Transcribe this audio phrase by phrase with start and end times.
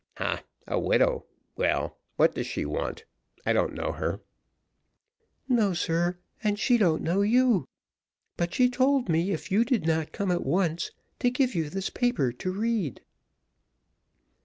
[0.17, 0.41] "Hah!
[0.67, 3.05] a widow; well, what does she want?
[3.45, 4.19] I don't know her."
[5.47, 7.67] "No, sir, and she don't know you;
[8.35, 11.91] but she told me if you did not come at once, to give you this
[11.91, 13.01] paper to read."